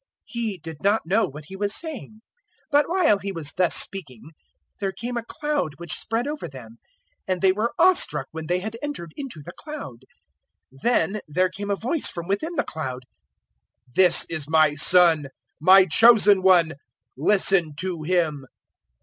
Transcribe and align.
He 0.25 0.57
did 0.57 0.81
not 0.81 1.05
know 1.05 1.27
what 1.27 1.45
he 1.45 1.55
was 1.55 1.75
saying. 1.75 2.21
009:034 2.71 2.71
But 2.71 2.89
while 2.89 3.17
he 3.19 3.31
was 3.31 3.51
thus 3.51 3.75
speaking, 3.75 4.31
there 4.79 4.91
came 4.91 5.15
a 5.15 5.23
cloud 5.23 5.73
which 5.77 5.93
spread 5.99 6.27
over 6.27 6.47
them; 6.47 6.77
and 7.27 7.39
they 7.39 7.51
were 7.51 7.71
awe 7.77 7.93
struck 7.93 8.27
when 8.31 8.47
they 8.47 8.61
had 8.61 8.77
entered 8.81 9.13
into 9.15 9.43
the 9.43 9.53
cloud. 9.55 9.99
009:035 10.73 10.81
Then 10.81 11.19
there 11.27 11.49
came 11.49 11.69
a 11.69 11.75
voice 11.75 12.07
from 12.07 12.27
within 12.27 12.55
the 12.55 12.63
cloud: 12.63 13.03
"This 13.93 14.25
is 14.27 14.49
My 14.49 14.73
Son, 14.73 15.27
My 15.59 15.85
Chosen 15.85 16.41
One: 16.41 16.73
listen 17.15 17.75
to 17.77 18.01
Him." 18.01 18.47